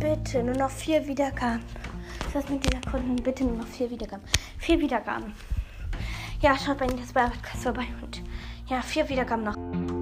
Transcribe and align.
Bitte, 0.00 0.42
nur 0.42 0.56
noch 0.56 0.70
vier 0.70 1.06
Wiedergaben. 1.06 1.60
Das 2.32 2.48
mit 2.48 2.64
dieser 2.64 2.80
Kunden 2.90 3.16
bitte 3.16 3.44
nur 3.44 3.58
noch 3.58 3.66
vier 3.66 3.90
Wiedergaben. 3.90 4.24
Vier 4.58 4.80
Wiedergaben. 4.80 5.34
Ja, 6.40 6.56
schaut 6.56 6.78
bei 6.78 6.86
Ihnen 6.86 6.98
das 6.98 7.12
bei 7.12 7.30
vorbei 7.62 7.84
und 8.00 8.22
ja, 8.66 8.80
vier 8.80 9.06
Wiedergaben 9.10 9.44
noch. 9.44 9.99